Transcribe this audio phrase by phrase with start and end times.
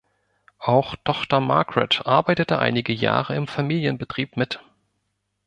[0.57, 4.59] Auch Tochter Margret arbeitete einige Jahre im Familienbetrieb mit.